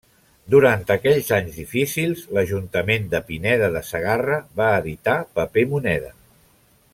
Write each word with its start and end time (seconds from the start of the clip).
Durant 0.51 0.79
aquells 0.93 1.27
anys 1.35 1.59
difícils 1.63 2.23
l'ajuntament 2.37 3.05
de 3.11 3.21
Pineda 3.29 3.69
de 3.77 3.85
Segarra 3.91 4.39
va 4.63 4.71
editar 4.81 5.19
paper 5.41 5.67
moneda. 5.77 6.11